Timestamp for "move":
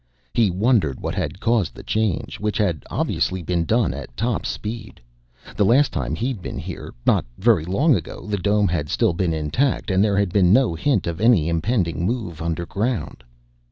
12.03-12.41